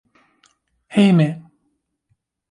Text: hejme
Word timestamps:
hejme 0.95 1.27